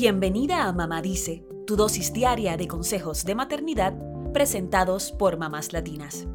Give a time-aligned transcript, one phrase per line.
[0.00, 3.94] Bienvenida a Mamá Dice, tu dosis diaria de consejos de maternidad
[4.32, 6.28] presentados por mamás latinas.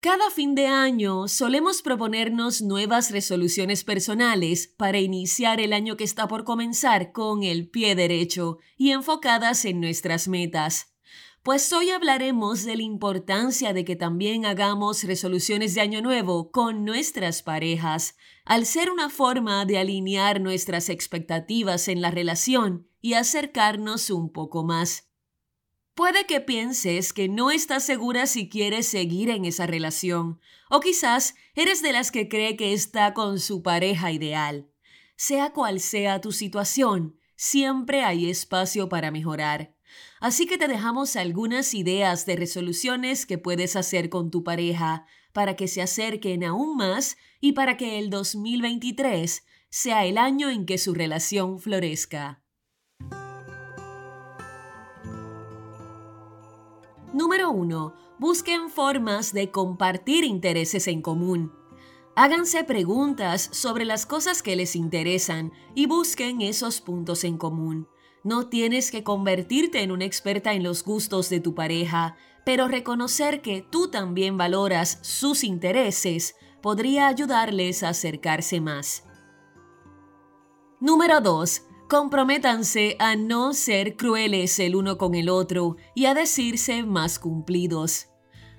[0.00, 6.28] Cada fin de año solemos proponernos nuevas resoluciones personales para iniciar el año que está
[6.28, 10.97] por comenzar con el pie derecho y enfocadas en nuestras metas.
[11.42, 16.84] Pues hoy hablaremos de la importancia de que también hagamos resoluciones de año nuevo con
[16.84, 24.10] nuestras parejas, al ser una forma de alinear nuestras expectativas en la relación y acercarnos
[24.10, 25.08] un poco más.
[25.94, 31.34] Puede que pienses que no estás segura si quieres seguir en esa relación, o quizás
[31.54, 34.70] eres de las que cree que está con su pareja ideal.
[35.16, 39.77] Sea cual sea tu situación, siempre hay espacio para mejorar.
[40.20, 45.56] Así que te dejamos algunas ideas de resoluciones que puedes hacer con tu pareja para
[45.56, 50.78] que se acerquen aún más y para que el 2023 sea el año en que
[50.78, 52.42] su relación florezca.
[57.12, 57.94] Número 1.
[58.18, 61.52] Busquen formas de compartir intereses en común.
[62.16, 67.88] Háganse preguntas sobre las cosas que les interesan y busquen esos puntos en común.
[68.24, 73.42] No tienes que convertirte en una experta en los gustos de tu pareja, pero reconocer
[73.42, 79.04] que tú también valoras sus intereses podría ayudarles a acercarse más.
[80.80, 81.62] Número 2.
[81.88, 88.08] Comprométanse a no ser crueles el uno con el otro y a decirse más cumplidos.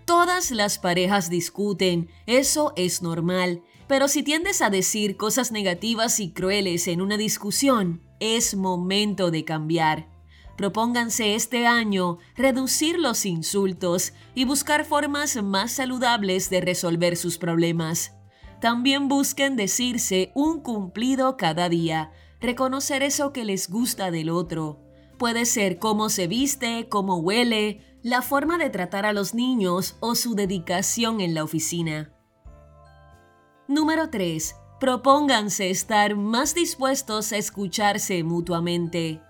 [0.06, 6.32] Todas las parejas discuten, eso es normal, pero si tiendes a decir cosas negativas y
[6.32, 10.08] crueles en una discusión, es momento de cambiar.
[10.56, 18.14] Propónganse este año reducir los insultos y buscar formas más saludables de resolver sus problemas.
[18.62, 24.84] También busquen decirse un cumplido cada día, reconocer eso que les gusta del otro.
[25.18, 30.14] Puede ser cómo se viste, cómo huele, la forma de tratar a los niños o
[30.14, 32.14] su dedicación en la oficina.
[33.70, 34.56] Número 3.
[34.80, 39.22] Propónganse estar más dispuestos a escucharse mutuamente.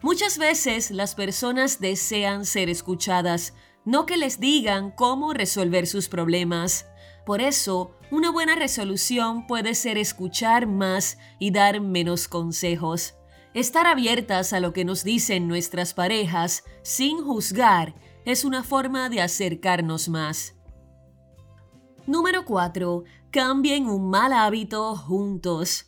[0.00, 3.52] Muchas veces las personas desean ser escuchadas,
[3.84, 6.86] no que les digan cómo resolver sus problemas.
[7.26, 13.16] Por eso, una buena resolución puede ser escuchar más y dar menos consejos.
[13.52, 19.20] Estar abiertas a lo que nos dicen nuestras parejas sin juzgar es una forma de
[19.20, 20.54] acercarnos más.
[22.06, 23.04] Número 4.
[23.32, 25.86] Cambien un mal hábito juntos.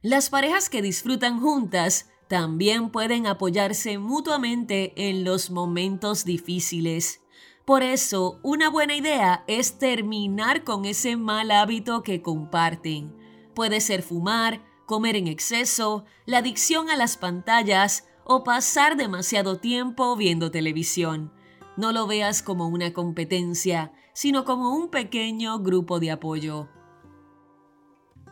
[0.00, 7.20] Las parejas que disfrutan juntas también pueden apoyarse mutuamente en los momentos difíciles.
[7.64, 13.12] Por eso, una buena idea es terminar con ese mal hábito que comparten.
[13.56, 20.14] Puede ser fumar, comer en exceso, la adicción a las pantallas o pasar demasiado tiempo
[20.14, 21.32] viendo televisión.
[21.76, 26.68] No lo veas como una competencia, sino como un pequeño grupo de apoyo.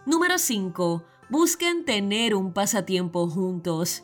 [0.04, 1.04] Número 5.
[1.30, 4.02] Busquen tener un pasatiempo juntos.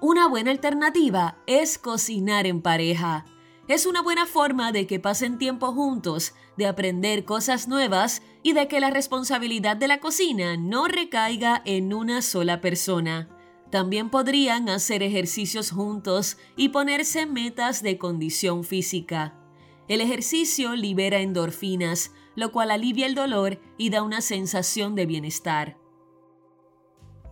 [0.00, 3.24] Una buena alternativa es cocinar en pareja.
[3.68, 8.66] Es una buena forma de que pasen tiempo juntos, de aprender cosas nuevas y de
[8.66, 13.28] que la responsabilidad de la cocina no recaiga en una sola persona.
[13.70, 19.38] También podrían hacer ejercicios juntos y ponerse metas de condición física.
[19.86, 25.76] El ejercicio libera endorfinas, lo cual alivia el dolor y da una sensación de bienestar.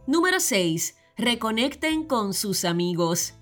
[0.09, 0.97] Número 6.
[1.17, 3.35] Reconecten con sus amigos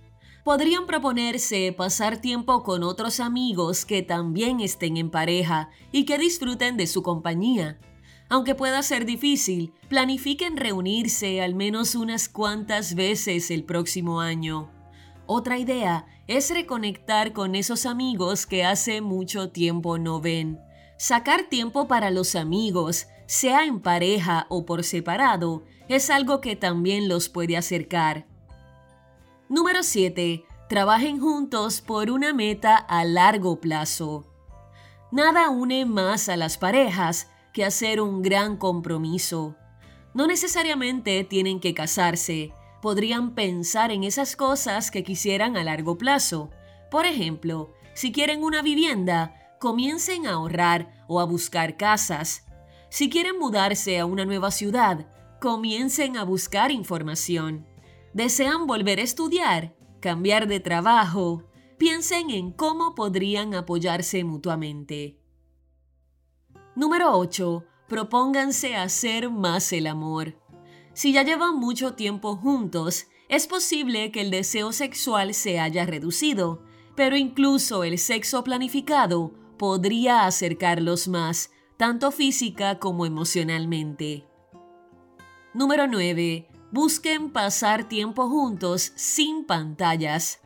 [0.44, 6.76] podrían proponerse pasar tiempo con otros amigos que también estén en pareja y que disfruten
[6.76, 7.80] de su compañía.
[8.28, 14.70] Aunque pueda ser difícil, planifiquen reunirse al menos unas cuantas veces el próximo año.
[15.26, 20.60] Otra idea es reconectar con esos amigos que hace mucho tiempo no ven.
[20.96, 27.08] Sacar tiempo para los amigos, sea en pareja o por separado, es algo que también
[27.08, 28.26] los puede acercar.
[29.48, 30.44] Número 7.
[30.68, 34.24] Trabajen juntos por una meta a largo plazo.
[35.12, 39.56] Nada une más a las parejas que hacer un gran compromiso.
[40.14, 46.50] No necesariamente tienen que casarse, podrían pensar en esas cosas que quisieran a largo plazo.
[46.90, 52.46] Por ejemplo, si quieren una vivienda, comiencen a ahorrar o a buscar casas.
[52.90, 55.06] Si quieren mudarse a una nueva ciudad,
[55.40, 57.66] comiencen a buscar información
[58.14, 61.44] desean volver a estudiar, cambiar de trabajo,
[61.76, 65.18] piensen en cómo podrían apoyarse mutuamente.
[66.76, 67.64] Número 8.
[67.88, 70.40] Propónganse hacer más el amor.
[70.94, 76.62] Si ya llevan mucho tiempo juntos, es posible que el deseo sexual se haya reducido,
[76.94, 84.26] pero incluso el sexo planificado podría acercarlos más, tanto física como emocionalmente.
[85.52, 86.48] Número 9.
[86.72, 90.40] Busquen pasar tiempo juntos sin pantallas.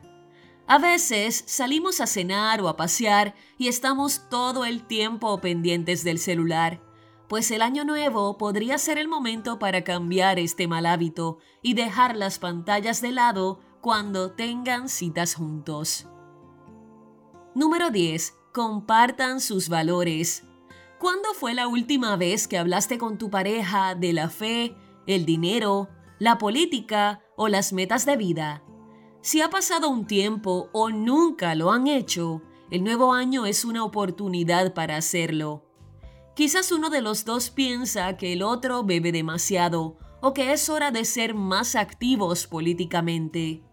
[0.67, 6.19] A veces salimos a cenar o a pasear y estamos todo el tiempo pendientes del
[6.19, 6.79] celular,
[7.27, 12.15] pues el año nuevo podría ser el momento para cambiar este mal hábito y dejar
[12.15, 16.07] las pantallas de lado cuando tengan citas juntos.
[17.55, 18.38] Número 10.
[18.51, 20.43] Compartan sus valores.
[20.97, 24.75] ¿Cuándo fue la última vez que hablaste con tu pareja de la fe,
[25.05, 25.87] el dinero,
[26.17, 28.63] la política o las metas de vida?
[29.21, 32.41] Si ha pasado un tiempo o nunca lo han hecho,
[32.71, 35.63] el nuevo año es una oportunidad para hacerlo.
[36.35, 40.89] Quizás uno de los dos piensa que el otro bebe demasiado o que es hora
[40.89, 43.63] de ser más activos políticamente.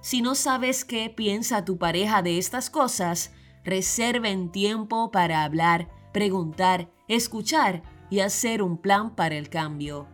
[0.00, 3.32] Si no sabes qué piensa tu pareja de estas cosas,
[3.64, 10.06] reserven tiempo para hablar, preguntar, escuchar y hacer un plan para el cambio.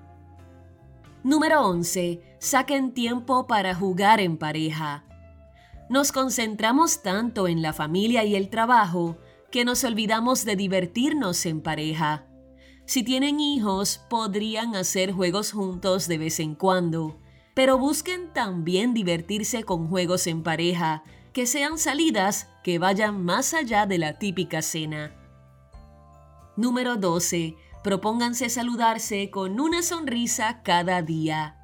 [1.22, 2.22] Número 11.
[2.38, 5.04] Saquen tiempo para jugar en pareja.
[5.90, 9.18] Nos concentramos tanto en la familia y el trabajo
[9.50, 12.26] que nos olvidamos de divertirnos en pareja.
[12.86, 17.18] Si tienen hijos, podrían hacer juegos juntos de vez en cuando,
[17.54, 23.86] pero busquen también divertirse con juegos en pareja, que sean salidas que vayan más allá
[23.86, 25.14] de la típica cena.
[26.56, 31.56] Número 12 propónganse saludarse con una sonrisa cada día.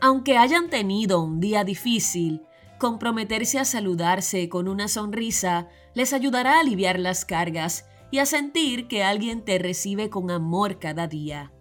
[0.00, 2.42] Aunque hayan tenido un día difícil,
[2.78, 8.88] comprometerse a saludarse con una sonrisa les ayudará a aliviar las cargas y a sentir
[8.88, 11.52] que alguien te recibe con amor cada día.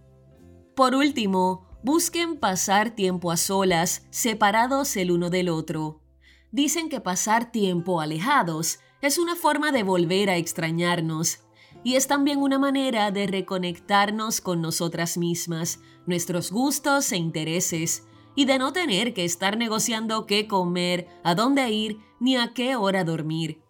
[0.75, 6.01] Por último, busquen pasar tiempo a solas, separados el uno del otro.
[6.51, 11.39] Dicen que pasar tiempo alejados es una forma de volver a extrañarnos
[11.83, 18.05] y es también una manera de reconectarnos con nosotras mismas, nuestros gustos e intereses,
[18.35, 22.75] y de no tener que estar negociando qué comer, a dónde ir, ni a qué
[22.75, 23.61] hora dormir.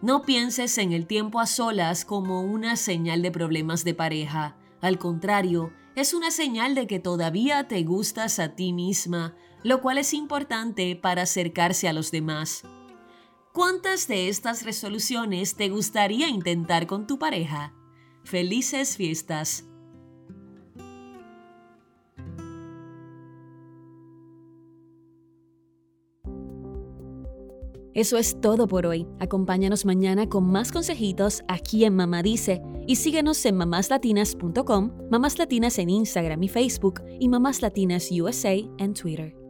[0.00, 4.56] No pienses en el tiempo a solas como una señal de problemas de pareja.
[4.80, 9.98] Al contrario, es una señal de que todavía te gustas a ti misma, lo cual
[9.98, 12.64] es importante para acercarse a los demás.
[13.52, 17.74] ¿Cuántas de estas resoluciones te gustaría intentar con tu pareja?
[18.24, 19.66] Felices fiestas.
[27.94, 29.06] Eso es todo por hoy.
[29.20, 35.78] Acompáñanos mañana con más consejitos aquí en Mamá Dice y síguenos en mamáslatinas.com, Mamás Latinas
[35.78, 39.41] en Instagram y Facebook y Mamás Latinas USA en Twitter.